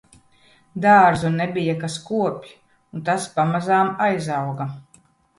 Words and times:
Dārzu 0.83 1.29
nebija, 1.33 1.75
kas 1.83 1.97
kopj 2.07 2.49
un 2.99 3.03
tas 3.09 3.27
pamazām 3.35 3.91
aizauga 4.07 4.67